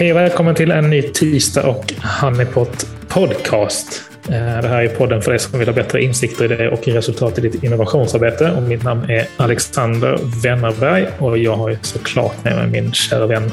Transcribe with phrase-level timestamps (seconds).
[0.00, 4.02] Hej och välkommen till en ny tisdag och Honeypot podcast.
[4.24, 6.88] Eh, det här är podden för dig som vill ha bättre insikter i det och
[6.88, 8.50] resultat i ditt innovationsarbete.
[8.50, 13.52] Och mitt namn är Alexander Wennerberg och jag har såklart med mig min kära vän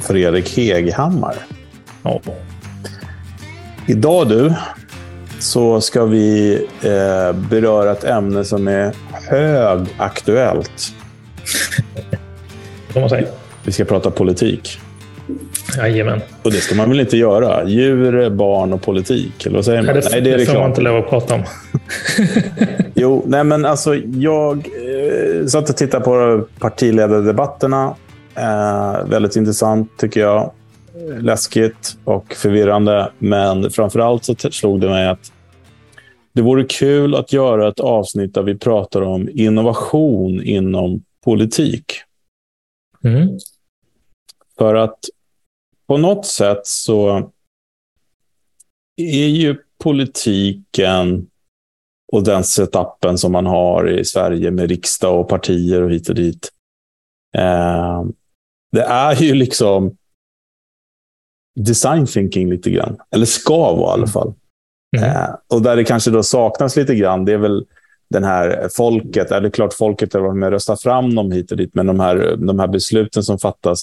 [0.00, 1.34] Fredrik Heghammar.
[2.02, 2.20] Ja.
[3.86, 4.54] Idag du,
[5.38, 10.94] så ska vi eh, beröra ett ämne som är högaktuellt.
[12.88, 13.26] Får man säga.
[13.64, 14.80] Vi ska prata politik.
[15.76, 16.20] Jajamän.
[16.42, 17.68] Och det ska man väl inte göra?
[17.68, 19.46] Djur, barn och politik?
[19.46, 19.94] Eller vad säger man?
[19.94, 21.42] Nej, det, nej, det det får man inte lov att prata om.
[22.94, 27.94] Jo, nej men alltså jag eh, satt och tittade på partiledardebatterna.
[28.34, 30.50] Eh, väldigt intressant tycker jag.
[31.20, 33.10] Läskigt och förvirrande.
[33.18, 35.32] Men framför allt så slog det mig att
[36.32, 41.84] det vore kul att göra ett avsnitt där vi pratar om innovation inom politik.
[43.04, 43.28] Mm.
[44.58, 44.98] För att
[45.86, 47.30] på något sätt så
[48.96, 51.26] är ju politiken
[52.12, 56.14] och den setupen som man har i Sverige med riksdag och partier och hit och
[56.14, 56.50] dit.
[57.36, 58.04] Eh,
[58.72, 59.96] det är ju liksom
[61.60, 62.96] design thinking lite grann.
[63.10, 64.34] Eller ska vara i alla fall.
[64.96, 65.10] Mm.
[65.10, 67.66] Eh, och där det kanske då saknas lite grann, det är väl
[68.10, 69.30] den här folket.
[69.30, 71.86] Är det klart folket har varit med och röstat fram dem hit och dit, men
[71.86, 73.82] de här, de här besluten som fattas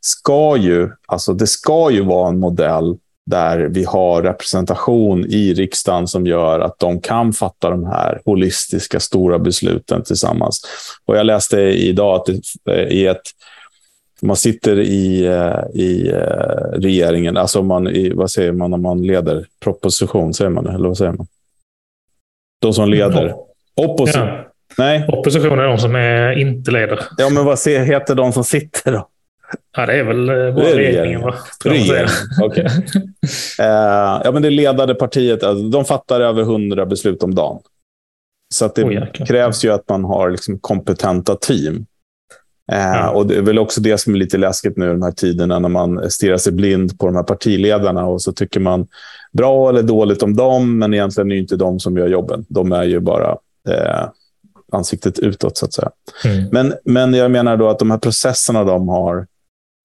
[0.00, 6.08] ska ju, alltså det ska ju vara en modell där vi har representation i riksdagen
[6.08, 10.62] som gör att de kan fatta de här holistiska stora besluten tillsammans.
[11.04, 12.26] Och jag läste idag att
[12.64, 13.22] det, eh, i ett
[14.22, 19.06] man sitter i, eh, i eh, regeringen, alltså man, i, vad säger man när man
[19.06, 20.72] leder proposition, säger man det?
[20.72, 21.26] Eller vad säger man?
[22.60, 23.34] De som leder.
[23.76, 24.26] Opposition.
[24.28, 24.50] Ja.
[24.78, 27.00] Nej, Oppositionen är de som är, inte leder.
[27.18, 29.08] ja, men vad heter de som sitter då?
[29.76, 31.20] Ja, det är väl eh, bara regeringen, regeringen.
[31.20, 31.34] va?
[31.62, 32.02] Tror jag man säger.
[32.02, 32.66] Regeringen, okej.
[33.58, 37.58] Eh, ja, men det ledande partiet, alltså, de fattar över hundra beslut om dagen.
[38.54, 39.26] Så det jäklar.
[39.26, 41.86] krävs ju att man har liksom kompetenta team.
[42.72, 43.10] Eh, Ja.
[43.10, 45.58] Och Det är väl också det som är lite läskigt nu i de här tiderna
[45.58, 48.86] när man stirrar sig blind på de här partiledarna och så tycker man
[49.32, 52.44] bra eller dåligt om dem, men egentligen är det inte de som gör jobben.
[52.48, 53.36] De är ju bara
[53.68, 54.08] eh,
[54.72, 55.90] ansiktet utåt, så att säga.
[56.24, 56.48] Mm.
[56.52, 59.26] Men, men jag menar då att de här processerna de har,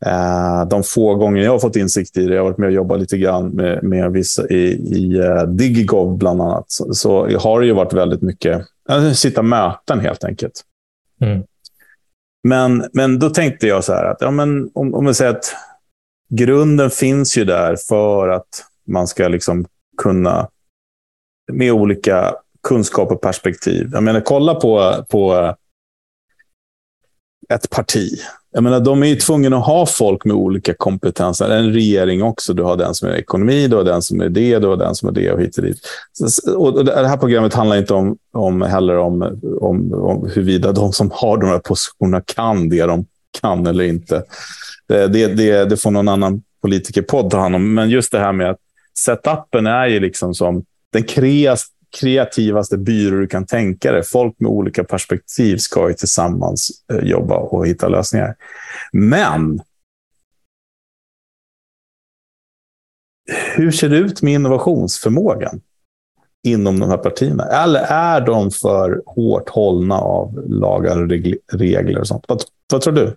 [0.05, 2.73] eh, de få gånger jag har fått insikt i det, jag har varit med och
[2.73, 7.59] jobbat lite grann med, med vissa i, i eh, Digigov bland annat, så, så har
[7.59, 10.63] det ju varit väldigt mycket eh, sitta möten helt enkelt.
[11.21, 11.43] Mm.
[12.43, 15.53] Men, men då tänkte jag så här att ja, men om, om vi säger att
[16.29, 19.65] grunden finns ju där för att man ska liksom
[20.01, 20.49] kunna
[21.51, 22.35] med olika
[22.67, 23.89] kunskap och perspektiv.
[23.93, 25.55] Jag menar, kolla på, på
[27.53, 28.09] ett parti.
[28.51, 31.49] Jag menar, de är ju tvungna att ha folk med olika kompetenser.
[31.49, 32.53] En regering också.
[32.53, 34.95] Du har den som är ekonomi, du har den som är det, du har den
[34.95, 35.77] som är det och hit och dit.
[36.55, 41.11] Och det här programmet handlar inte om, om, heller om, om, om huruvida de som
[41.13, 43.05] har de här positionerna kan det de
[43.41, 44.23] kan eller inte.
[44.87, 47.73] Det, det, det, det får någon annan politikerpodd ta hand om.
[47.73, 48.59] Men just det här med att
[48.97, 51.65] setupen är ju liksom som den kreas,
[51.99, 54.03] kreativaste byrå du kan tänka dig.
[54.03, 58.35] Folk med olika perspektiv ska ju tillsammans eh, jobba och hitta lösningar.
[58.91, 59.61] Men
[63.55, 65.61] hur ser det ut med innovationsförmågan
[66.47, 67.43] inom de här partierna?
[67.43, 71.09] Eller är de för hårt hållna av lagar och
[71.59, 72.25] regler och sånt?
[72.27, 73.15] Vad, vad tror du?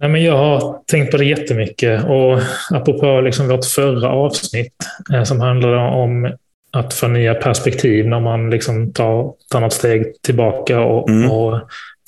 [0.00, 2.04] Nej, men jag har tänkt på det jättemycket.
[2.04, 2.40] Och
[2.70, 4.74] apropå liksom vårt förra avsnitt
[5.12, 6.32] eh, som handlade om
[6.72, 11.30] att få nya perspektiv när man liksom tar, tar något steg tillbaka och, Mm.
[11.30, 11.60] och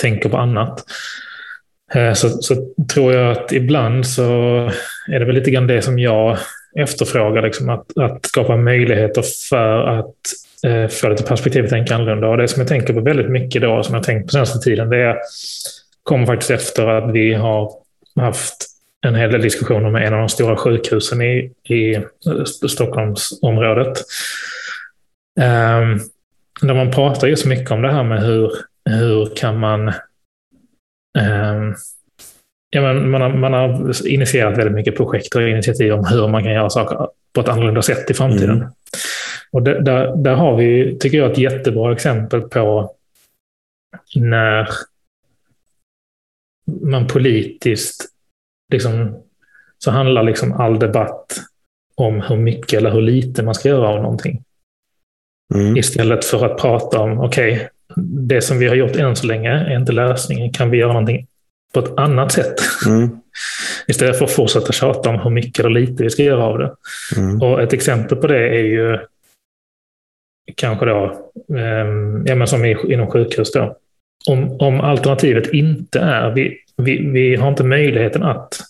[0.02, 0.84] tänker på annat.
[1.94, 2.54] Eh, så, så
[2.94, 4.22] tror jag att ibland så
[5.12, 6.38] är det väl lite grann det som jag
[6.78, 7.42] efterfrågar.
[7.42, 10.14] Liksom att, att skapa möjligheter för att
[10.66, 12.28] eh, få lite perspektiv att tänka annorlunda.
[12.28, 14.90] Och det som jag tänker på väldigt mycket då, som jag tänkt på senaste tiden,
[14.90, 15.16] det är,
[16.02, 17.72] kommer faktiskt efter att vi har
[18.20, 18.66] haft
[19.06, 21.98] en hel del diskussioner med en av de stora sjukhusen i, i
[22.68, 23.98] Stockholmsområdet.
[25.40, 26.00] Um,
[26.60, 28.52] där man pratar ju så mycket om det här med hur,
[28.90, 29.88] hur kan man...
[31.18, 31.74] Um,
[32.70, 36.42] ja, men man, har, man har initierat väldigt mycket projekt och initiativ om hur man
[36.42, 38.56] kan göra saker på ett annorlunda sätt i framtiden.
[38.56, 38.68] Mm.
[39.50, 42.94] Och där, där, där har vi, tycker jag, ett jättebra exempel på
[44.14, 44.68] när
[46.66, 48.08] man politiskt
[48.72, 49.22] liksom,
[49.78, 51.40] så handlar liksom all debatt
[51.94, 54.44] om hur mycket eller hur lite man ska göra av någonting.
[55.54, 55.76] Mm.
[55.76, 57.68] Istället för att prata om, okej, okay,
[58.28, 60.52] det som vi har gjort än så länge är inte lösningen.
[60.52, 61.26] Kan vi göra någonting
[61.74, 62.54] på ett annat sätt.
[62.86, 63.10] Mm.
[63.86, 66.74] Istället för att fortsätta tjata om hur mycket eller lite vi ska göra av det.
[67.16, 67.42] Mm.
[67.42, 68.98] Och ett exempel på det är ju
[70.54, 71.04] kanske då,
[71.56, 71.86] eh,
[72.24, 73.76] ja, men som inom sjukhus då.
[74.30, 78.60] Om, om alternativet inte är, vi, vi, vi har inte möjligheten att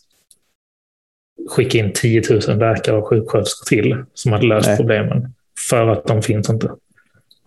[1.50, 4.76] skicka in 10 000 läkare och sjuksköterskor till som hade löst Nej.
[4.76, 5.34] problemen.
[5.68, 6.70] För att de finns inte.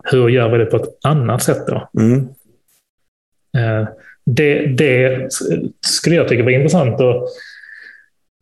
[0.04, 1.88] Hur gör vi det på ett annat sätt då?
[1.98, 2.28] Mm.
[3.56, 3.88] Eh,
[4.26, 5.28] det, det
[5.80, 7.22] skulle jag tycka var intressant att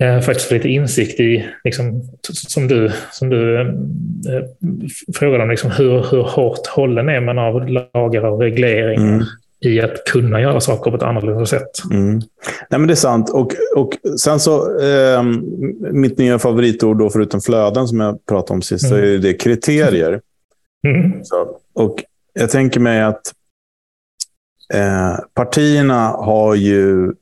[0.02, 2.02] eh, faktiskt få lite insikt i, liksom,
[2.32, 3.66] som du, som du eh,
[5.14, 9.24] frågade om, liksom, hur, hur hårt hållen är man av lagar och regleringar mm.
[9.60, 11.84] I att kunna göra saker på ett annorlunda sätt.
[11.90, 12.14] Mm.
[12.70, 13.30] Nej, men det är sant.
[13.30, 15.22] Och, och sen så, eh,
[15.92, 19.04] mitt nya favoritord, då, förutom flöden som jag pratade om sist, mm.
[19.04, 20.20] är det kriterier.
[20.88, 21.24] Mm.
[21.24, 23.32] Så, och jag tänker mig att
[24.74, 27.12] Eh, partierna har ju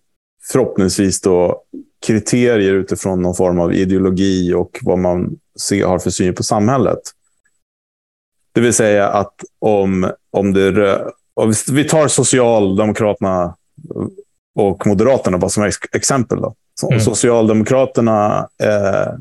[0.53, 1.63] förhoppningsvis då
[2.07, 7.01] kriterier utifrån någon form av ideologi och vad man ser, har för syn på samhället.
[8.53, 11.05] Det vill säga att om, om det...
[11.73, 13.55] Vi tar Socialdemokraterna
[14.55, 16.41] och Moderaterna bara som exempel.
[16.41, 16.55] Då.
[16.89, 17.01] Mm.
[17.01, 19.15] Socialdemokraterna eh,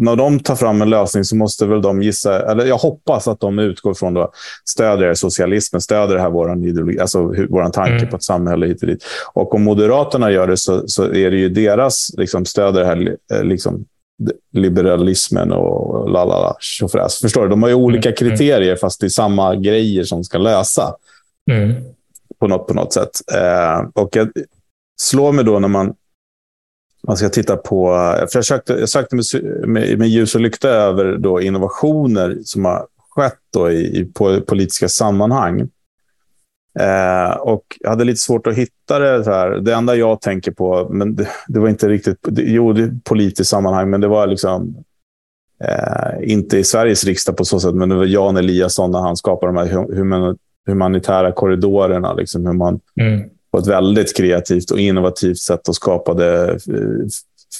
[0.00, 3.40] när de tar fram en lösning så måste väl de gissa, eller jag hoppas att
[3.40, 4.32] de utgår från då,
[4.64, 8.08] stödjer socialismen, stödjer här vår ideologi, alltså vår tanke mm.
[8.08, 9.04] på ett samhälle hit och dit.
[9.32, 13.16] Och om Moderaterna gör det så, så är det ju deras liksom, stöd det här
[13.34, 13.84] eh, liksom,
[14.52, 17.18] liberalismen och la la la, tjofräs.
[17.18, 17.48] Förstår du?
[17.48, 18.16] De har ju olika mm.
[18.16, 20.94] kriterier fast det är samma grejer som ska lösa.
[21.50, 21.74] Mm.
[22.38, 23.10] På, något, på något sätt.
[23.34, 24.28] Eh, och jag
[25.00, 25.94] slår mig då när man
[27.06, 27.92] man ska titta på...
[28.20, 29.24] Jag, försökte, jag sökte med,
[29.68, 34.04] med, med ljus och lykta över då innovationer som har skett då i, i
[34.46, 35.68] politiska sammanhang.
[36.80, 39.24] Eh, och jag hade lite svårt att hitta det.
[39.24, 39.50] Så här.
[39.50, 42.18] Det enda jag tänker på, men det, det var inte riktigt...
[42.22, 44.76] Det, jo, det är politiskt sammanhang, men det var liksom...
[45.64, 49.16] Eh, inte i Sveriges riksdag på så sätt, men det var Jan Eliasson när han
[49.16, 50.36] skapade de här
[50.66, 52.12] humanitära korridorerna.
[52.14, 57.06] Liksom, hur man mm på ett väldigt kreativt och innovativt sätt och skapade eh,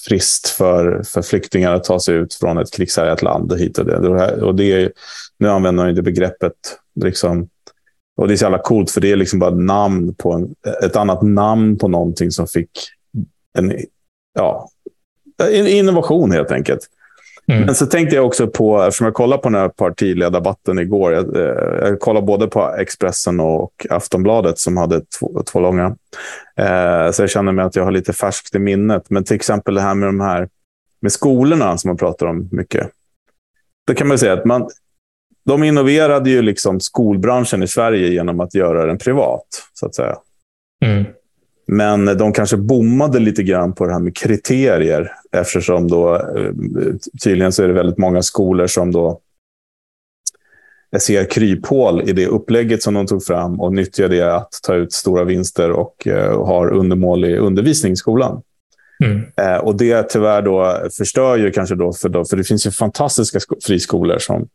[0.09, 3.53] frist för, för flyktingar att ta sig ut från ett krigshärjat land.
[3.59, 3.97] Hit och det.
[4.43, 4.93] Och det
[5.39, 6.53] nu använder man det begreppet.
[7.01, 7.49] Liksom,
[8.17, 10.55] och det är så jävla coolt, för det är liksom bara namn på en,
[10.85, 12.71] ett annat namn på någonting som fick
[13.59, 13.73] en,
[14.35, 14.69] ja,
[15.51, 16.89] en innovation helt enkelt.
[17.49, 17.63] Mm.
[17.67, 21.13] Men så tänkte jag också på, eftersom jag kollade på den här partiledardebatten igår.
[21.13, 25.97] Jag, eh, jag kollade både på Expressen och Aftonbladet som hade två, två långa.
[26.57, 29.11] Eh, så jag känner mig att jag har lite färskt i minnet.
[29.11, 30.49] Men till exempel det här med de här
[31.01, 32.91] med skolorna som man pratar om mycket.
[33.87, 34.69] Då kan man säga att man,
[35.45, 40.17] de innoverade ju liksom skolbranschen i Sverige genom att göra den privat, så att säga.
[40.85, 41.05] Mm.
[41.67, 46.53] Men de kanske bommade lite grann på det här med kriterier eftersom då eh,
[47.25, 49.21] tydligen så är det väldigt många skolor som då
[51.01, 54.93] ser kryphål i det upplägget som de tog fram och nyttjar det att ta ut
[54.93, 58.43] stora vinster och uh, har undermålig undervisning i skolan.
[59.05, 59.17] Mm.
[59.17, 62.71] Uh, och det tyvärr då förstör ju kanske då för, då, för det finns ju
[62.71, 64.49] fantastiska friskolor som,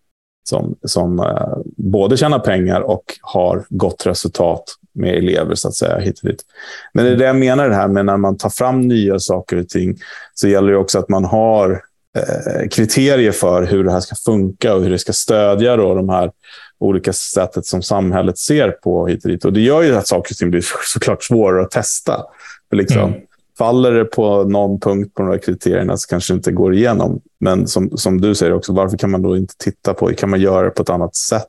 [0.47, 4.63] som, som eh, både tjänar pengar och har gott resultat
[4.93, 5.99] med elever så att säga.
[5.99, 6.45] Hit och dit.
[6.93, 9.57] Men det är det jag menar det här med när man tar fram nya saker
[9.57, 9.97] och ting
[10.33, 11.81] så gäller det också att man har
[12.17, 16.09] eh, kriterier för hur det här ska funka och hur det ska stödja då de
[16.09, 16.31] här
[16.79, 19.45] olika sättet som samhället ser på hit och dit.
[19.45, 22.23] Och det gör ju att saker och ting blir såklart svårare att testa.
[22.69, 23.21] För liksom, mm.
[23.57, 27.21] Faller det på någon punkt på några kriterierna så kanske det inte går igenom.
[27.39, 30.15] Men som, som du säger också, varför kan man då inte titta på det?
[30.15, 31.47] Kan man göra det på ett annat sätt?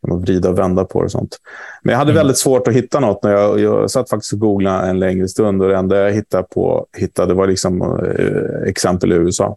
[0.00, 1.38] Kan man vrida och vända på det och sånt.
[1.82, 2.20] Men jag hade mm.
[2.20, 3.22] väldigt svårt att hitta något.
[3.22, 6.42] När jag, jag satt faktiskt och googlade en längre stund och det enda jag hittade,
[6.42, 9.56] på, hittade var liksom, eh, exempel i USA.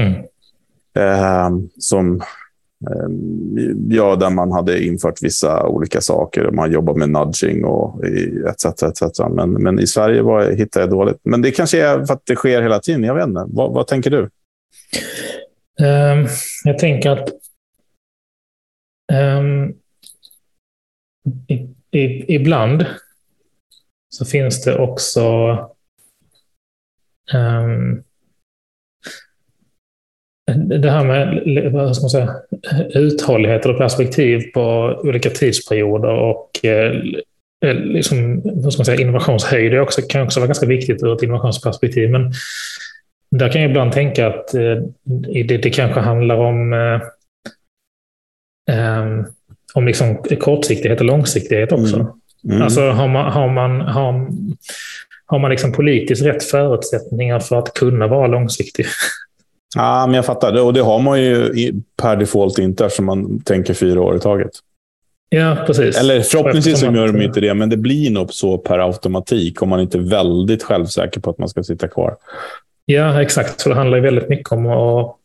[0.00, 0.22] Mm.
[0.94, 2.20] Eh, som,
[2.86, 6.50] Ehm, ja, där man hade infört vissa olika saker.
[6.50, 8.04] Man jobbar med nudging och
[8.50, 8.82] etc.
[8.82, 9.20] etc.
[9.30, 11.18] Men, men i Sverige var, hittade jag dåligt.
[11.22, 13.04] Men det kanske är för att det sker hela tiden.
[13.04, 13.44] Jag vet inte.
[13.48, 14.30] Vad, vad tänker du?
[15.80, 16.28] Um,
[16.64, 17.28] jag tänker att
[19.12, 19.74] Um,
[21.46, 21.54] i,
[21.90, 22.86] i, ibland
[24.08, 25.20] så finns det också
[27.34, 28.04] um,
[30.54, 32.34] det här med vad ska man säga,
[32.94, 34.60] uthållighet och perspektiv på
[35.04, 36.92] olika tidsperioder och eh,
[37.74, 42.10] liksom, vad ska man säga, innovationshöjd också, kan också vara ganska viktigt ur ett innovationsperspektiv.
[42.10, 42.32] Men
[43.30, 44.76] där kan jag ibland tänka att eh,
[45.44, 47.00] det, det kanske handlar om eh,
[48.70, 49.26] Um,
[49.74, 51.96] om liksom kortsiktighet och långsiktighet också.
[51.96, 52.06] Mm.
[52.44, 52.62] Mm.
[52.62, 54.28] Alltså har man, har man, har,
[55.26, 58.86] har man liksom politiskt rätt förutsättningar för att kunna vara långsiktig?
[59.76, 60.62] Ja, men jag fattar.
[60.62, 61.72] Och det har man ju
[62.02, 64.50] per default inte eftersom man tänker fyra år i taget.
[65.28, 66.00] Ja, precis.
[66.00, 69.68] Eller förhoppningsvis så gör de inte det, men det blir nog så per automatik om
[69.68, 72.16] man inte är väldigt självsäker på att man ska sitta kvar.
[72.84, 73.60] Ja, exakt.
[73.60, 75.16] Så det handlar ju väldigt mycket om att...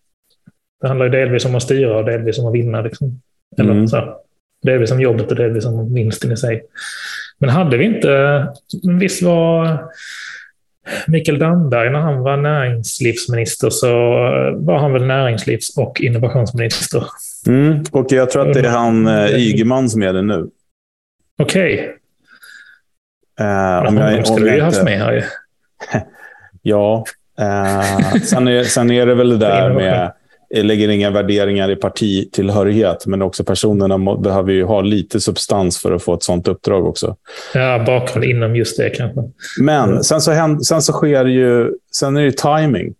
[0.81, 2.81] Det handlar ju delvis om att styra och delvis om att vinna.
[2.81, 3.21] Liksom.
[3.57, 3.87] Eller mm.
[3.87, 4.17] så.
[4.61, 6.63] Delvis om jobbet och delvis om vinsten i sig.
[7.37, 8.47] Men hade vi inte...
[8.99, 9.79] Visst var
[11.08, 13.88] Mikael Damberg, när han var näringslivsminister, så
[14.56, 17.04] var han väl näringslivs och innovationsminister.
[17.48, 20.50] Mm, och jag tror att det är han eh, Ygeman som är det nu.
[21.39, 21.74] Okej.
[21.74, 21.96] Okay.
[23.42, 25.25] Uh, om jag, skulle vi ju haft med här
[26.62, 27.06] Ja.
[27.42, 30.12] Uh, sen, är, sen är det väl det där med
[30.63, 36.03] lägger inga värderingar i partitillhörighet, men också personerna behöver ju ha lite substans för att
[36.03, 37.15] få ett sånt uppdrag också.
[37.53, 39.21] Ja, bakgrund inom just det kanske.
[39.62, 42.93] Men sen så, händer, sen så sker ju, sen är det timing.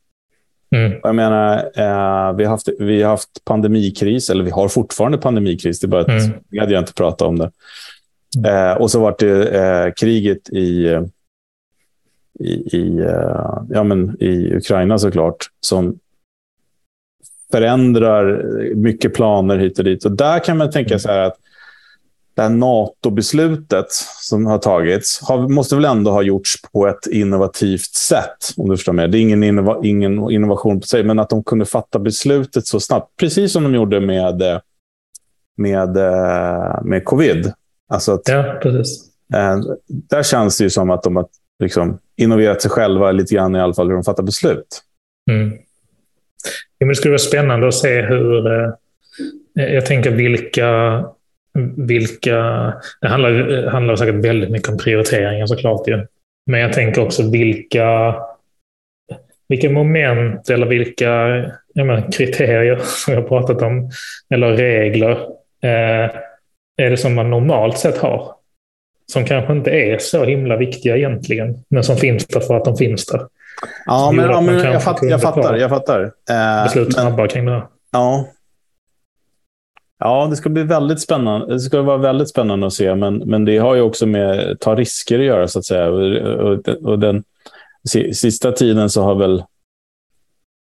[0.76, 1.00] Mm.
[1.04, 5.80] Jag menar, eh, vi, har haft, vi har haft pandemikris, eller vi har fortfarande pandemikris.
[5.80, 6.32] Det är bara att mm.
[6.50, 7.52] jag inte pratat om det.
[8.44, 11.00] Eh, och så var det eh, kriget i,
[12.40, 16.00] i, i, eh, ja, men i Ukraina såklart, som
[17.52, 18.44] förändrar
[18.76, 20.06] mycket planer hit och dit.
[20.06, 21.36] Och där kan man tänka så här att
[22.36, 23.86] det här NATO-beslutet
[24.22, 28.54] som har tagits har, måste väl ändå ha gjorts på ett innovativt sätt.
[28.58, 29.08] Om du förstår mig.
[29.08, 32.80] Det är ingen, innova, ingen innovation på sig, men att de kunde fatta beslutet så
[32.80, 33.16] snabbt.
[33.20, 34.62] Precis som de gjorde med,
[35.58, 35.96] med,
[36.84, 37.52] med covid.
[37.90, 39.06] Alltså att, ja, precis.
[39.34, 41.28] Eh, där känns det ju som att de har
[41.60, 44.82] liksom innoverat sig själva lite grann i alla fall hur de fattar beslut.
[45.32, 45.58] Mm.
[46.78, 48.48] Ja, det skulle vara spännande att se hur...
[48.48, 48.72] Eh,
[49.56, 51.04] jag tänker vilka...
[51.78, 52.36] vilka
[53.02, 55.88] det handlar, eh, handlar säkert väldigt mycket om prioriteringar såklart.
[55.88, 56.08] Ju.
[56.46, 58.16] Men jag tänker också vilka,
[59.48, 63.90] vilka moment eller vilka menar, kriterier som jag pratat om,
[64.30, 65.12] eller regler,
[65.64, 66.12] eh,
[66.78, 68.36] är det som man normalt sett har.
[69.12, 72.78] Som kanske inte är så himla viktiga egentligen, men som finns där för att de
[72.78, 73.22] finns där.
[73.86, 75.56] Ja, men, ja, men jag, fatt, jag fattar.
[75.56, 76.04] Jag fattar.
[76.30, 77.68] Eh, beslut snabbare kring det här.
[77.92, 78.28] Ja.
[80.00, 81.54] Ja, det ska bli väldigt spännande.
[81.54, 84.60] Det ska vara väldigt spännande att se, men, men det har ju också med att
[84.60, 85.90] ta risker att göra, så att säga.
[85.90, 87.24] Och, och den
[88.14, 89.44] sista tiden så har väl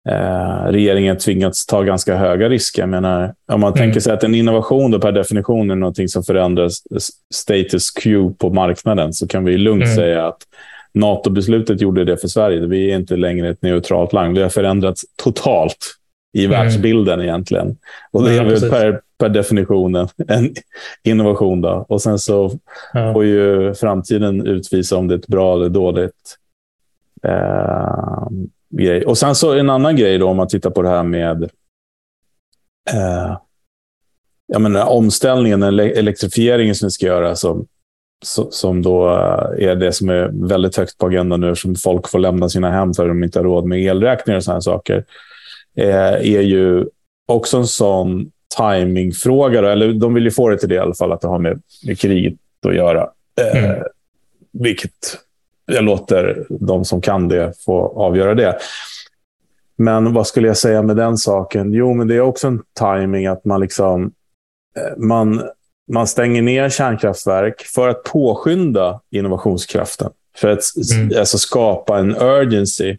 [0.08, 2.82] eh, regeringen tvingats ta ganska höga risker.
[2.82, 3.78] Jag menar, om man mm.
[3.78, 6.70] tänker sig att en innovation då per definition är någonting som förändrar
[7.34, 9.96] status quo på marknaden, så kan vi lugnt mm.
[9.96, 10.38] säga att
[10.96, 12.66] NATO-beslutet gjorde det för Sverige.
[12.66, 14.36] Vi är inte längre ett neutralt land.
[14.36, 15.78] Vi har förändrats totalt
[16.32, 16.58] i mm.
[16.58, 17.76] världsbilden egentligen.
[18.10, 19.96] Och det är väl per, per definition
[20.28, 20.54] en
[21.02, 21.60] innovation.
[21.60, 21.86] Då.
[21.88, 22.58] Och sen så
[22.92, 23.12] ja.
[23.12, 26.36] får ju framtiden utvisa om det är ett bra eller dåligt
[27.22, 28.28] eh,
[28.70, 29.04] grej.
[29.04, 31.42] Och sen så en annan grej då, om man tittar på det här med
[32.92, 33.36] eh,
[34.46, 37.36] jag menar, omställningen, elektrifieringen som vi ska göra.
[37.36, 37.66] Så
[38.24, 42.18] som då eh, är det som är väldigt högt på agendan nu, som folk får
[42.18, 45.04] lämna sina hem för att de inte har råd med elräkningar och sådana saker,
[45.76, 46.86] eh, är ju
[47.26, 49.72] också en sån timingfråga.
[49.72, 51.62] Eller de vill ju få det till det i alla fall, att det har med,
[51.86, 52.34] med kriget
[52.66, 53.10] att göra.
[53.40, 53.82] Eh, mm.
[54.52, 55.18] vilket
[55.66, 58.58] jag låter de som kan det få avgöra det.
[59.78, 61.72] Men vad skulle jag säga med den saken?
[61.72, 64.12] Jo, men det är också en timing att man liksom
[64.96, 65.42] man
[65.92, 70.10] man stänger ner kärnkraftverk för att påskynda innovationskraften.
[70.36, 70.60] För att
[70.92, 71.18] mm.
[71.18, 72.96] alltså, skapa en urgency.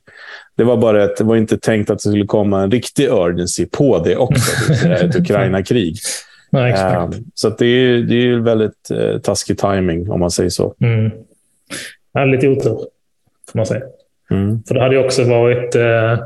[0.56, 3.66] Det var bara ett, det var inte tänkt att det skulle komma en riktig urgency
[3.66, 4.74] på det också.
[4.88, 5.98] ett Ukraina-krig.
[6.50, 10.76] Ja, um, så det är, det är väldigt uh, taskig timing om man säger så.
[10.82, 11.12] Mm.
[12.14, 12.78] Ja, lite otur,
[13.52, 13.84] får man säga.
[14.32, 14.64] Mm.
[14.64, 15.76] För det hade också varit...
[15.76, 16.20] Uh,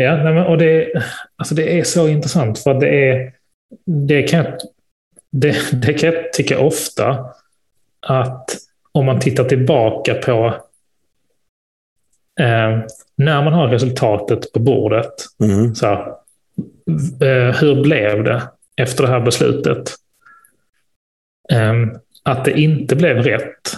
[0.00, 0.92] Ja, och det,
[1.36, 3.32] alltså det är så intressant för det är...
[3.86, 4.46] Det kan,
[5.32, 7.26] det, det kan jag tycka ofta
[8.00, 8.50] att
[8.92, 10.46] om man tittar tillbaka på
[12.40, 12.80] eh,
[13.16, 15.14] när man har resultatet på bordet.
[15.42, 15.74] Mm.
[15.74, 16.08] Så här,
[17.20, 18.42] eh, hur blev det
[18.76, 19.94] efter det här beslutet?
[21.52, 21.74] Eh,
[22.22, 23.72] att det inte blev rätt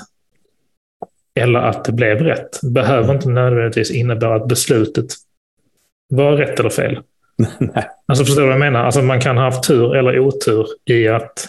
[1.34, 5.06] eller att det blev rätt behöver inte nödvändigtvis innebära att beslutet
[6.10, 6.98] var rätt eller fel.
[7.58, 7.88] Nej.
[8.06, 8.84] Alltså förstår du vad jag menar?
[8.84, 11.46] Alltså man kan ha haft tur eller otur i att...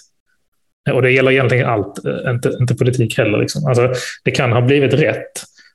[0.94, 1.98] Och det gäller egentligen allt,
[2.30, 3.38] inte, inte politik heller.
[3.38, 3.65] Liksom.
[3.65, 5.32] Alltså, det kan ha blivit rätt.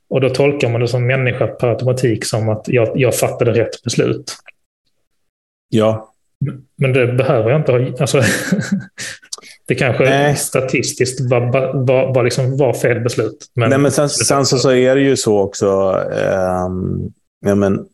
[0.09, 3.83] Och då tolkar man det som människa per automatik som att jag, jag fattade rätt
[3.83, 4.33] beslut.
[5.69, 6.13] Ja.
[6.77, 7.79] Men det behöver jag inte ha...
[7.99, 8.21] Alltså,
[9.67, 10.35] Det kanske Nej.
[10.35, 11.39] statistiskt var,
[11.85, 13.51] var, var, liksom var fel beslut.
[13.55, 15.65] Men, Nej, men sen, sen så, så, är det ju så också.
[16.11, 16.67] Eh,
[17.45, 17.85] ja, men,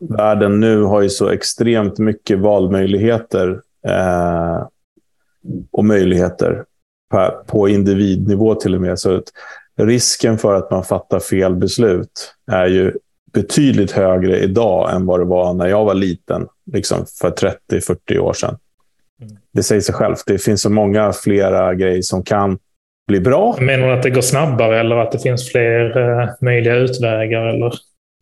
[0.00, 4.66] världen nu har ju så extremt mycket valmöjligheter eh,
[5.72, 6.64] och möjligheter
[7.10, 8.98] på, på individnivå till och med.
[8.98, 9.24] Så att
[9.76, 12.92] risken för att man fattar fel beslut är ju
[13.32, 17.30] betydligt högre idag än vad det var när jag var liten, liksom för
[17.70, 18.56] 30-40 år sedan.
[19.52, 20.22] Det säger sig självt.
[20.26, 22.58] Det finns så många flera grejer som kan
[23.08, 23.56] bli bra.
[23.60, 27.46] Menar du att det går snabbare eller att det finns fler eh, möjliga utvägar?
[27.46, 27.72] Eller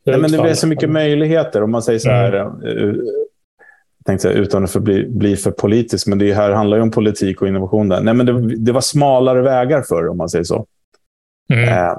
[0.05, 1.63] Nej, men det blir så mycket möjligheter.
[1.63, 2.63] Om man säger så här, mm.
[2.65, 2.97] uh,
[4.05, 7.43] tänkte säga, utan att bli, bli för politisk, men det här handlar ju om politik
[7.43, 7.89] och innovation.
[7.89, 8.01] Där.
[8.01, 10.67] Nej, men det, det var smalare vägar förr, om man säger så.
[11.53, 11.69] Mm.
[11.69, 11.97] Eh,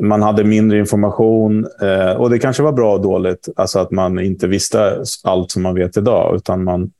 [0.00, 3.48] man hade mindre information eh, och det kanske var bra och dåligt.
[3.56, 6.90] Alltså att man inte visste allt som man vet idag, utan man,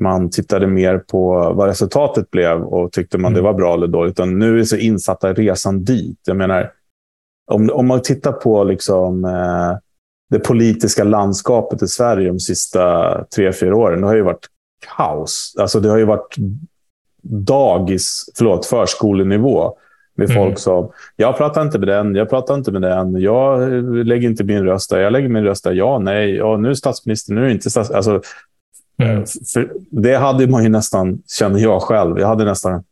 [0.00, 3.36] man tittade mer på vad resultatet blev och tyckte man mm.
[3.36, 4.12] det var bra eller dåligt.
[4.12, 6.18] Utan nu är så insatta resan dit.
[6.26, 6.72] Jag menar,
[7.50, 9.78] om, om man tittar på liksom, eh,
[10.30, 14.46] det politiska landskapet i Sverige de sista tre, fyra åren, det har ju varit
[14.96, 15.54] kaos.
[15.58, 16.36] Alltså det har ju varit
[17.22, 19.76] dagis, förlåt, förskolenivå
[20.14, 20.42] med mm.
[20.42, 23.70] folk som, jag pratar inte med den, jag pratar inte med den, jag
[24.06, 26.74] lägger inte min röst där, jag lägger min röst där, ja, nej, ja, nu är
[26.74, 28.12] statsminister, nu är inte statsminister.
[28.12, 28.30] Alltså,
[29.02, 29.24] mm.
[29.52, 32.84] för det hade man ju nästan, känner jag själv, jag hade nästan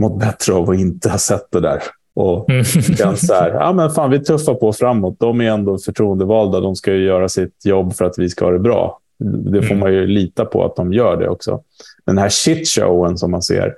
[0.00, 1.82] mått bättre av att inte ha sett det där.
[2.14, 2.64] Och mm.
[3.16, 5.16] så här, ja men fan vi tuffar på framåt.
[5.20, 6.60] De är ändå förtroendevalda.
[6.60, 8.98] De ska ju göra sitt jobb för att vi ska ha det bra.
[9.24, 9.78] Det får mm.
[9.78, 11.60] man ju lita på att de gör det också.
[12.06, 13.74] Den här shitshowen som man ser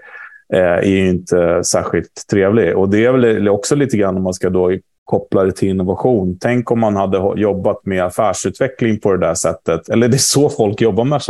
[0.54, 2.76] eh, är ju inte särskilt trevlig.
[2.76, 4.72] Och det är väl också lite grann om man ska då
[5.04, 6.38] koppla det till innovation.
[6.40, 9.88] Tänk om man hade jobbat med affärsutveckling på det där sättet.
[9.88, 11.20] Eller det är så folk jobbar med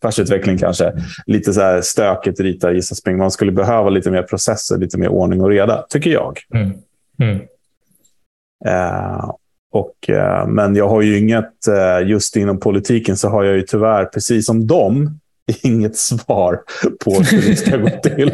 [0.00, 0.92] affärsutveckling kanske.
[1.26, 3.18] Lite så här stökigt, rita, gissa, spring.
[3.18, 6.38] Man skulle behöva lite mer processer, lite mer ordning och reda, tycker jag.
[6.54, 6.72] Mm.
[7.18, 7.40] Mm.
[8.66, 9.30] Uh,
[9.72, 13.62] och, uh, men jag har ju inget, uh, just inom politiken så har jag ju
[13.62, 15.20] tyvärr, precis som dem,
[15.62, 16.60] inget svar
[17.04, 18.32] på hur det ska gå till.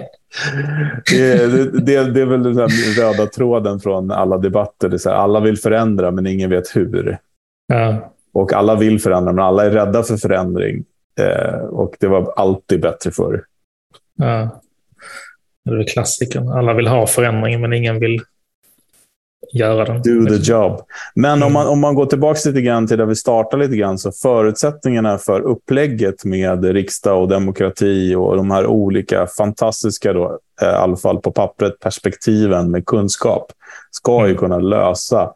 [1.11, 1.47] Det,
[1.81, 4.89] det, det, är väl den röda tråden från alla debatter.
[4.89, 7.19] Det är här, alla vill förändra, men ingen vet hur.
[7.67, 8.15] Ja.
[8.33, 10.85] Och alla vill förändra, men alla är rädda för förändring.
[11.21, 13.45] Eh, och det var alltid bättre förr.
[14.17, 14.61] Ja.
[15.65, 16.49] Det är klassikern.
[16.49, 18.21] Alla vill ha förändring, men ingen vill
[19.53, 20.03] göra den.
[20.03, 20.81] Do the job.
[21.15, 21.47] Men mm.
[21.47, 24.13] om, man, om man går tillbaka lite grann till där vi startade lite grann, så
[24.13, 30.71] förutsättningarna för upplägget med riksdag och demokrati och de här olika fantastiska, då, eh, i
[30.71, 33.53] alla fall på pappret, perspektiven med kunskap,
[33.91, 34.37] ska ju mm.
[34.37, 35.33] kunna lösa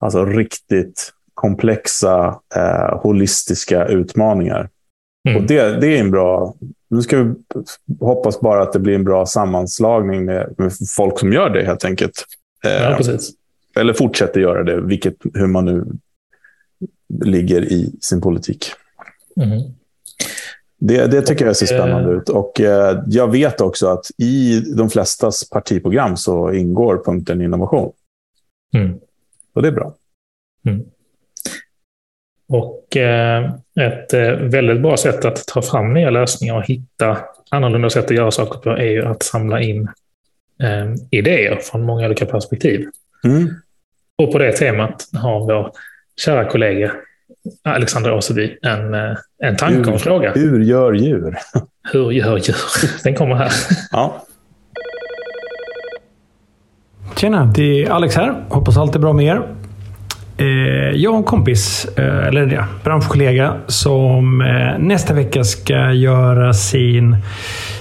[0.00, 4.68] alltså, riktigt komplexa, eh, holistiska utmaningar.
[5.28, 5.42] Mm.
[5.42, 6.54] Och det, det är en bra...
[6.90, 7.34] Nu ska vi
[8.00, 11.84] hoppas bara att det blir en bra sammanslagning med, med folk som gör det, helt
[11.84, 12.24] enkelt.
[12.68, 13.30] Ja, eh, precis.
[13.76, 15.84] Eller fortsätter göra det, vilket, hur man nu
[17.24, 18.72] ligger i sin politik.
[19.40, 19.60] Mm.
[20.78, 22.28] Det, det tycker jag ser spännande ut.
[22.28, 27.92] Och eh, jag vet också att i de flestas partiprogram så ingår punkten innovation.
[28.74, 28.98] Mm.
[29.52, 29.94] Och det är bra.
[30.66, 30.84] Mm.
[32.48, 37.18] Och eh, ett eh, väldigt bra sätt att ta fram nya lösningar och hitta
[37.50, 39.88] annorlunda sätt att göra saker på är ju att samla in
[40.62, 42.86] eh, idéer från många olika perspektiv.
[43.24, 43.48] Mm.
[44.22, 45.70] Och på det temat har vår
[46.20, 46.92] kära kollega
[47.64, 50.32] Alexander Åseby en, eh, en tanke och en fråga.
[50.34, 51.36] Hur gör djur?
[51.92, 52.56] Hur gör djur?
[53.04, 53.52] Den kommer här.
[53.90, 54.22] Ja.
[57.16, 58.44] Tjena, det är Alex här.
[58.48, 59.42] Hoppas allt är bra med er.
[60.38, 60.46] Eh,
[60.94, 67.16] jag har en kompis, eh, eller ja, branschkollega, som eh, nästa vecka ska göra sin,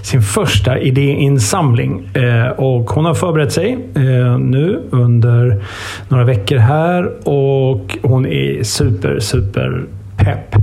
[0.02, 2.10] sin första idéinsamling.
[2.14, 5.64] Eh, och hon har förberett sig eh, nu under
[6.10, 9.84] några veckor här och hon är super, super
[10.18, 10.56] pepp.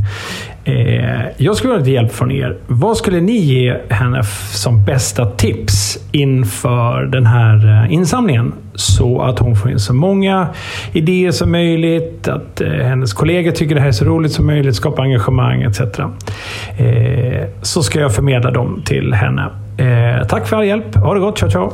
[0.64, 2.58] Eh, jag skulle vilja ha lite hjälp från er.
[2.66, 4.22] Vad skulle ni ge henne
[4.52, 8.54] som bästa tips inför den här eh, insamlingen?
[8.74, 10.48] Så att hon får in så många
[10.92, 14.76] idéer som möjligt, att eh, hennes kollegor tycker det här är så roligt som möjligt,
[14.76, 15.80] skapa engagemang etc.
[15.80, 19.50] Eh, så ska jag förmedla dem till henne.
[19.78, 20.94] Eh, tack för all hjälp.
[20.94, 21.38] Ha det gott.
[21.38, 21.72] Ciao, ciao.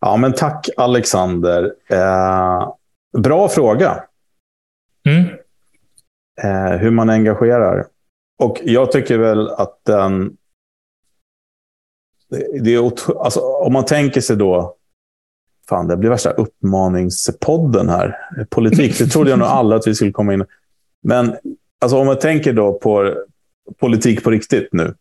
[0.00, 1.70] Ja, men tack Alexander.
[1.90, 2.68] Eh,
[3.18, 3.94] bra fråga.
[5.06, 5.24] Mm
[6.42, 7.86] eh, hur man engagerar.
[8.38, 10.36] Och jag tycker väl att den...
[12.62, 12.92] Det är,
[13.24, 14.76] alltså, om man tänker sig då...
[15.68, 18.18] Fan, det blir värsta uppmaningspodden här.
[18.50, 20.44] Politik, det trodde jag nog alla att vi skulle komma in
[21.02, 21.36] Men
[21.80, 23.14] alltså, om man tänker då på
[23.80, 24.94] politik på riktigt nu.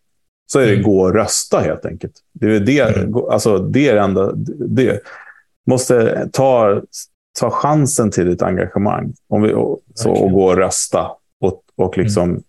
[0.51, 0.83] så är det Mm.
[0.83, 2.13] gå och rösta helt enkelt.
[2.33, 3.15] Det är det, Mm.
[3.15, 4.31] alltså, det är det enda.
[4.67, 5.01] Det
[5.67, 6.81] måste ta,
[7.39, 9.13] ta chansen till ditt engagemang.
[9.29, 11.11] Om vi, och, så, och gå och rösta
[11.81, 12.43] och, och liksom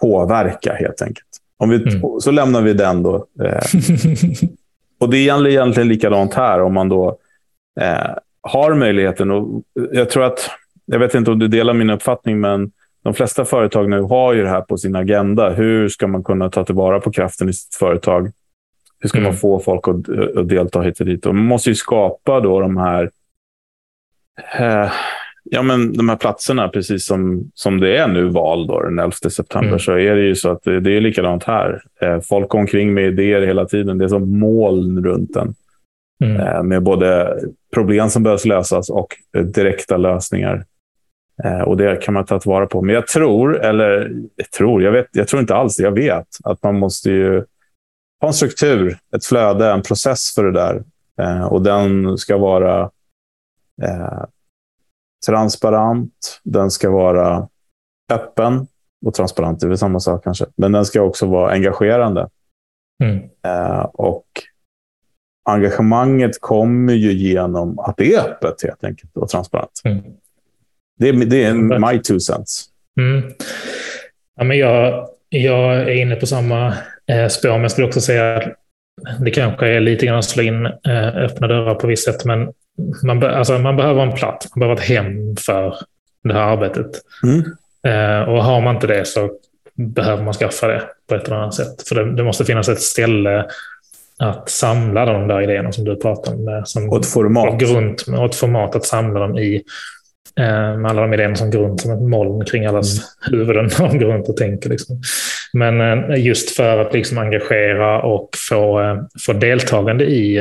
[0.00, 1.26] påverka helt enkelt.
[1.56, 2.20] Om vi, Mm.
[2.20, 3.26] Så lämnar vi den då.
[3.44, 3.62] Eh,
[5.00, 7.18] och det är egentligen likadant här om man då
[7.80, 8.10] eh,
[8.42, 9.30] har möjligheten.
[9.30, 9.62] Och
[9.92, 10.50] jag tror att,
[10.84, 12.70] jag vet inte om du delar min uppfattning, men
[13.02, 15.50] de flesta företag nu har ju det här på sin agenda.
[15.50, 18.32] Hur ska man kunna ta tillvara på kraften i sitt företag?
[19.00, 19.28] Hur ska Mm.
[19.30, 21.26] man få folk att, att delta hit och dit?
[21.26, 23.10] Och man måste ju skapa då de här
[24.58, 24.92] eh,
[25.50, 29.12] Ja, men de här platserna, precis som, som det är nu val då, den 11
[29.12, 29.78] september, Mm.
[29.78, 31.82] så är det ju så att det, det är likadant här.
[32.00, 33.98] Eh, folk går omkring med idéer hela tiden.
[33.98, 35.54] Det är som moln runt en.
[36.24, 36.40] Mm.
[36.40, 37.38] Eh, med både
[37.74, 39.16] problem som behövs lösas och
[39.54, 40.64] direkta lösningar.
[41.44, 42.82] Eh, och det kan man ta tillvara på.
[42.82, 46.62] Men jag tror, eller jag tror, jag, vet, jag tror inte alls, jag vet att
[46.62, 47.44] man måste ju
[48.20, 50.82] ha en struktur, ett flöde, en process för det där.
[51.20, 52.90] Eh, och den ska vara
[53.82, 54.22] eh,
[55.26, 57.48] transparent, den ska vara
[58.12, 58.66] öppen
[59.06, 60.46] och transparent är väl samma sak kanske.
[60.56, 62.28] Men den ska också vara engagerande.
[63.04, 63.18] Mm.
[63.46, 64.26] Eh, och
[65.44, 69.82] engagemanget kommer ju genom att det är öppet helt enkelt och transparent.
[69.84, 70.02] Mm.
[70.98, 72.64] Det är, det är my two cents.
[73.00, 73.32] Mm.
[74.36, 76.74] Ja, men jag, jag är inne på samma
[77.06, 78.44] eh, spår, men jag skulle också säga att
[79.20, 82.52] det kanske är lite grann att slå in eh, öppna dörrar på visst sätt, men
[83.02, 85.76] man, be, alltså, man behöver en plats, man behöver ett hem för
[86.24, 86.90] det här arbetet.
[87.22, 87.44] Mm.
[87.86, 89.30] Eh, och har man inte det så
[89.74, 91.88] behöver man skaffa det på ett eller annat sätt.
[91.88, 93.46] För det, det måste finnas ett ställe
[94.18, 96.44] att samla de där idéerna som du pratar om.
[96.44, 97.60] Med, som, Och ett format.
[97.60, 99.62] grund, och ett format att samla dem i.
[100.40, 103.98] Eh, med alla de idéerna som grund, som ett moln kring allas huvuden när de
[103.98, 104.70] går runt och tänker.
[104.70, 105.00] Liksom.
[105.52, 110.38] Men eh, just för att liksom engagera och få, eh, få deltagande i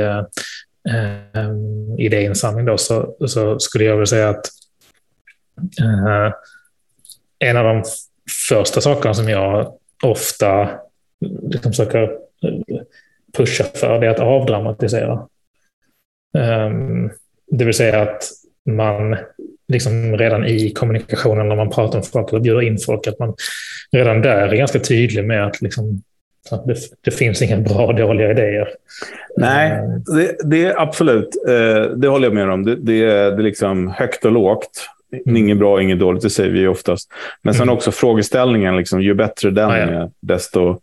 [0.89, 4.46] eh, idéinsamling då, så, så skulle jag väl säga att
[5.82, 6.34] eh,
[7.39, 7.84] en av de
[8.50, 10.69] första sakerna som jag ofta
[11.41, 12.82] liksom försöker eh,
[13.38, 15.13] pusha för det är att avdramatisera.
[16.38, 16.72] Eh,
[17.52, 18.24] det vill säga att
[18.65, 19.17] man
[19.67, 23.36] liksom redan i kommunikationen när man pratar om folk eller bjuder in folk, att man
[23.91, 26.04] redan där är ganska tydlig med att liksom,
[26.49, 28.67] det, det finns inga bra och dåliga idéer.
[29.38, 29.79] Nej,
[30.15, 31.29] det, det är absolut.
[31.47, 32.63] Eh, det håller jag med om.
[32.65, 34.89] Det, det, är, liksom högt och lågt.
[35.25, 35.38] Mm.
[35.38, 37.10] Inget bra, inget dåligt, det säger vi oftast.
[37.41, 37.75] Men sen Mm.
[37.75, 39.84] också frågeställningen, liksom, ju bättre den Ah, ja.
[39.86, 40.79] är, desto...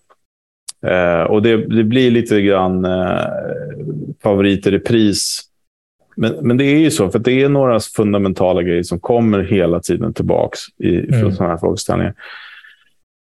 [0.86, 3.18] Eh, och det, det blir lite grann eh,
[4.22, 5.40] favoriter i pris.
[6.16, 9.38] Men, men det är ju så, för att det är några fundamentala grejer som kommer
[9.42, 11.32] hela tiden tillbaka i Mm.
[11.32, 12.14] sådana här frågeställningar.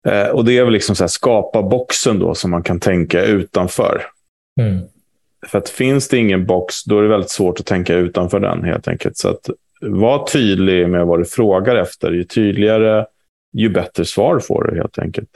[0.08, 3.24] Eh, och det är väl liksom så här, skapa boxen då som man kan tänka
[3.24, 4.02] utanför.
[4.62, 4.82] Mm.
[5.48, 8.64] För att finns det ingen box, då är det väldigt svårt att tänka utanför den
[8.64, 9.18] helt enkelt.
[9.18, 9.50] Så att
[9.82, 12.12] var tydlig med vad du frågar efter.
[12.12, 13.06] Ju tydligare,
[13.54, 15.30] ju bättre svar får du helt enkelt.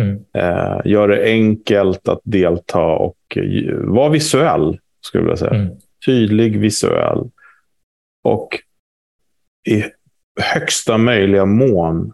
[0.00, 0.24] Mm.
[0.34, 5.54] Eh, gör det enkelt att delta och eh, var visuell, skulle jag vilja säga.
[5.54, 5.76] Mm.
[6.06, 7.30] Tydlig, visuell.
[8.24, 8.48] Och
[9.68, 9.84] i
[10.40, 12.12] högsta möjliga mån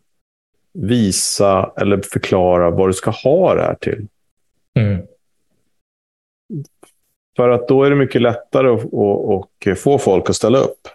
[0.75, 4.07] visa eller förklara vad du ska ha det här till.
[4.75, 5.07] Mm.
[7.37, 10.89] För att då är det mycket lättare att, att, att få folk att ställa upp.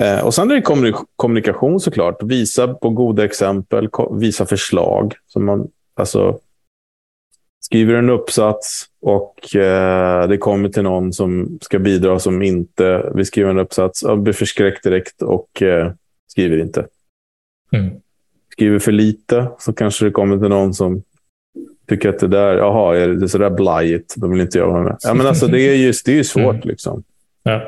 [0.00, 2.22] Eh, och sen är det kommunik- kommunikation såklart.
[2.22, 5.14] Visa på goda exempel, visa förslag.
[5.26, 6.38] Så man, alltså,
[7.60, 13.26] skriver en uppsats och eh, det kommer till någon som ska bidra som inte vill
[13.26, 14.04] skriva en uppsats.
[14.16, 15.92] Blir förskräckt direkt och eh,
[16.26, 16.86] skriver inte.
[17.72, 18.00] Mm.
[18.58, 21.02] Skriver för lite så kanske det kommer till någon som
[21.88, 24.96] tycker att det där, jaha, är det sådär blajigt, de vill inte jag vara med.
[25.00, 26.54] Ja, men alltså, det är ju, det är ju svårt.
[26.54, 26.68] Mm.
[26.68, 27.02] Liksom.
[27.42, 27.62] Ja.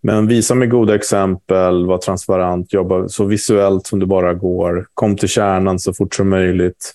[0.00, 4.86] Men visa med goda exempel, var transparent, jobba så visuellt som det bara går.
[4.94, 6.94] Kom till kärnan så fort som möjligt.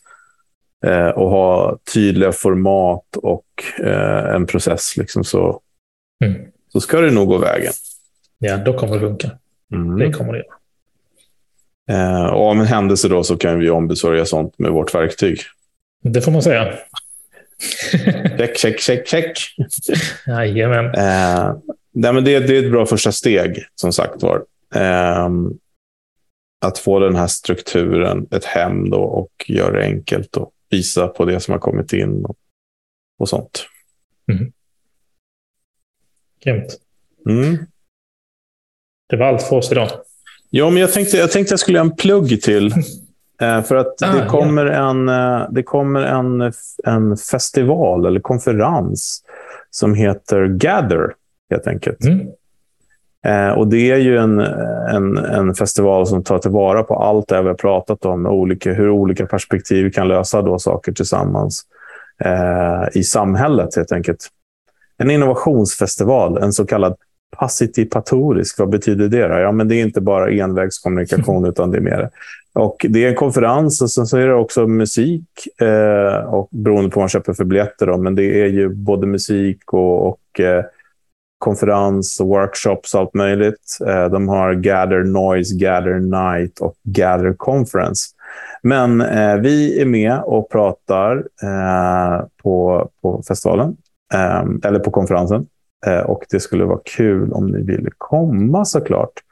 [0.85, 3.45] Eh, och ha tydliga format och
[3.83, 4.97] eh, en process.
[4.97, 5.59] Liksom, så,
[6.25, 6.41] Mm.
[6.73, 7.73] så ska det nog gå vägen.
[8.39, 9.31] ja, då kommer det funka.
[9.73, 9.99] Mm.
[9.99, 10.55] Det kommer det göra.
[11.89, 15.39] Eh, och om en händelse då så kan vi ombesörja sånt med vårt verktyg.
[16.03, 16.73] Det får man säga.
[18.37, 19.37] Check, check, check, check.
[20.27, 20.85] Jajamän.
[20.85, 21.55] Eh,
[21.93, 24.45] nej, men det, det är ett bra första steg, som sagt var.
[24.75, 25.29] Eh,
[26.65, 31.25] att få den här strukturen, ett hem då, och göra det enkelt och visa på
[31.25, 32.37] det som har kommit in och,
[33.19, 33.67] och sånt.
[36.43, 36.79] Grymt.
[37.29, 37.57] Mm.
[39.09, 39.89] Det var allt för oss idag.
[40.53, 42.73] Ja, men jag tänkte jag tänkte jag skulle göra en plugg till
[43.41, 49.23] Eh, för att Ah, det kommer, en, eh, det kommer en, en festival eller konferens
[49.69, 51.13] som heter Gather,
[51.49, 52.05] helt enkelt.
[52.05, 52.27] Mm.
[53.25, 54.39] Eh, och Det är ju en,
[54.89, 58.89] en, en festival som tar tillvara på allt det vi har pratat om, olika, hur
[58.89, 61.61] olika perspektiv kan lösa då saker tillsammans
[62.23, 64.27] eh, i samhället, helt enkelt.
[64.97, 66.95] En innovationsfestival, en så kallad
[67.37, 69.27] Passitipatorisk, Vad betyder det?
[69.27, 69.39] Då?
[69.39, 72.09] Ja, men det är inte bara envägskommunikation, utan det är mer.
[72.53, 75.27] Och det är en konferens och sen så är det också musik,
[75.61, 77.85] eh, och beroende på vad man köper för biljetter.
[77.85, 80.65] Då, men det är ju både musik och, och eh,
[81.37, 83.77] konferens och workshops och allt möjligt.
[83.87, 88.07] Eh, de har Gather Noise, Gather Night och Gather Conference.
[88.63, 93.77] Men eh, vi är med och pratar eh, på, på festivalen,
[94.13, 95.47] eh, eller på konferensen.
[95.85, 99.23] Eh, och det skulle vara kul om ni ville komma såklart.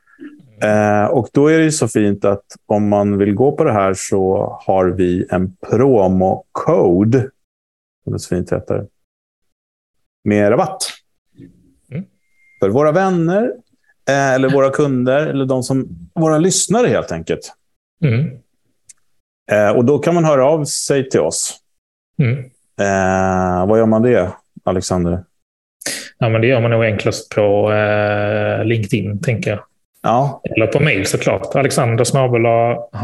[0.61, 3.93] Eh, och då är det så fint att om man vill gå på det här
[3.93, 7.29] så har vi en promocode,
[8.03, 8.87] som det så fint heter,
[10.23, 10.81] med rabatt.
[11.91, 12.05] Mm.
[12.59, 13.53] För våra vänner,
[14.09, 17.53] eh, eller våra kunder, eller de som, våra lyssnare helt enkelt.
[18.03, 18.39] Mm.
[19.51, 21.59] Eh, och då kan man höra av sig till oss.
[22.17, 22.37] Mm.
[22.79, 24.31] Eh, vad gör man det,
[24.63, 25.23] Alexander?
[26.17, 29.59] Ja, men det gör man nog enklast på eh, LinkedIn, tänker jag.
[30.03, 31.55] Ja, Eller på mail såklart.
[31.55, 32.05] Alexander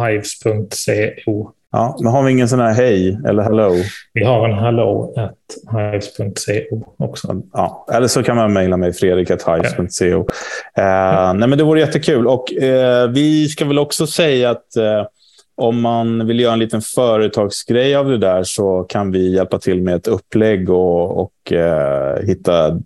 [0.05, 1.51] hives.co.
[1.71, 3.73] ja, men har vi ingen sån här hej eller hello?
[4.13, 5.33] Vi har en hello at
[5.71, 7.41] hives.co också.
[7.53, 10.27] Ja, eller så kan man mejla mig, fredrik.hives.co.
[10.81, 12.27] Eh, nej, men det vore jättekul.
[12.27, 15.05] Och, eh, vi ska väl också säga att eh,
[15.55, 19.81] om man vill göra en liten företagsgrej av det där så kan vi hjälpa till
[19.81, 22.81] med ett upplägg och, och eh, hitta,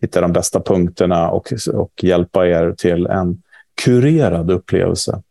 [0.00, 3.42] hitta de bästa punkterna och, och hjälpa er till en
[3.84, 5.22] kurerad upplevelse.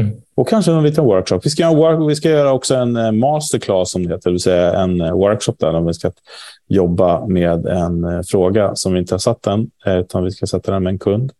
[0.00, 0.12] Mm.
[0.34, 1.40] Och kanske en liten workshop.
[1.44, 4.40] Vi ska, work- vi ska göra också en eh, masterclass som det heter, det vill
[4.40, 6.10] säga en eh, workshop där vi ska
[6.68, 10.72] jobba med en eh, fråga som vi inte har satt än, utan vi ska sätta
[10.72, 11.32] den med en kund.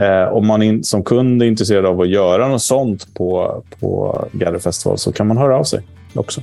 [0.00, 4.18] Eh, om man in, som kund är intresserad av att göra något sånt på, på
[4.32, 5.80] Gather Festival så kan man höra av sig
[6.14, 6.40] också.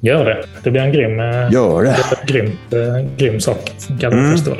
[0.00, 0.44] Gör det.
[0.62, 1.90] Det blir en grym, eh, Gör det!
[2.20, 3.72] en grym, eh, grym sak.
[3.88, 3.98] Mm.
[4.00, 4.58] Gallerfestival.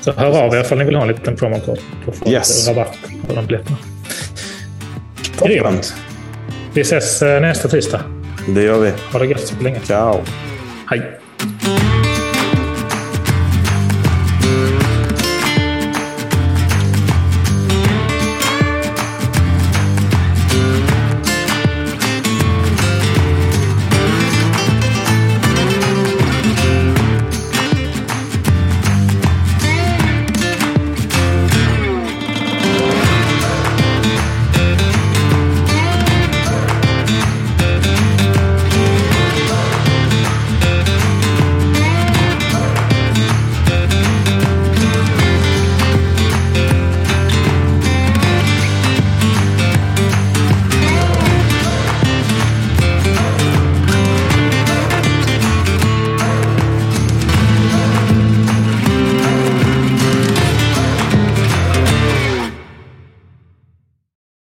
[0.00, 2.68] Så hör av er ifall ni vill ha en liten promokod på få Yes.
[2.68, 2.96] rabatt
[3.28, 3.76] på de biljetterna.
[5.44, 5.94] Grymt.
[6.74, 8.00] Vi ses eh, nästa tisdag.
[8.48, 8.92] Det gör vi.
[9.12, 9.80] Ha det gött så länge.
[9.80, 10.20] Ciao!
[10.90, 11.02] Hej!